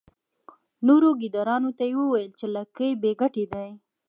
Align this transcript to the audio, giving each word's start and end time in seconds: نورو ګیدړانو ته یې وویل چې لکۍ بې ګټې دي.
نورو 0.87 1.09
ګیدړانو 1.21 1.69
ته 1.77 1.83
یې 1.89 1.95
وویل 1.99 2.31
چې 2.39 2.45
لکۍ 2.55 2.91
بې 3.01 3.11
ګټې 3.21 3.45
دي. 3.53 3.67